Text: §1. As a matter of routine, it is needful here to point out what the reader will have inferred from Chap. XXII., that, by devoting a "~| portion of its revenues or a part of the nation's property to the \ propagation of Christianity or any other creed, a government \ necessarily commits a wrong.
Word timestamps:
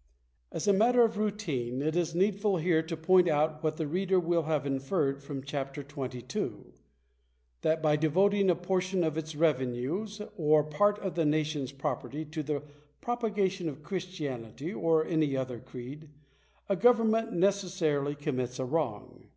§1. 0.52 0.56
As 0.56 0.66
a 0.66 0.72
matter 0.72 1.02
of 1.02 1.18
routine, 1.18 1.82
it 1.82 1.94
is 1.94 2.14
needful 2.14 2.56
here 2.56 2.80
to 2.82 2.96
point 2.96 3.28
out 3.28 3.62
what 3.62 3.76
the 3.76 3.86
reader 3.86 4.18
will 4.18 4.44
have 4.44 4.64
inferred 4.64 5.22
from 5.22 5.42
Chap. 5.44 5.76
XXII., 5.76 6.52
that, 7.60 7.82
by 7.82 7.96
devoting 7.96 8.48
a 8.48 8.54
"~| 8.54 8.54
portion 8.56 9.04
of 9.04 9.18
its 9.18 9.36
revenues 9.36 10.22
or 10.38 10.60
a 10.60 10.64
part 10.64 10.98
of 11.00 11.16
the 11.16 11.26
nation's 11.26 11.72
property 11.72 12.24
to 12.24 12.42
the 12.42 12.62
\ 12.84 13.00
propagation 13.02 13.68
of 13.68 13.82
Christianity 13.82 14.72
or 14.72 15.04
any 15.04 15.36
other 15.36 15.58
creed, 15.60 16.08
a 16.70 16.76
government 16.76 17.32
\ 17.32 17.32
necessarily 17.34 18.14
commits 18.14 18.58
a 18.58 18.64
wrong. 18.64 19.28